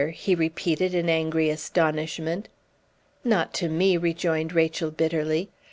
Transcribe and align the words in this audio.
he 0.13 0.33
repeated 0.33 0.95
in 0.95 1.07
angry 1.11 1.47
astonishment. 1.51 2.47
"Not 3.23 3.53
to 3.53 3.69
me," 3.69 3.97
rejoined 3.97 4.51
Rachel, 4.51 4.89
bitterly. 4.89 5.49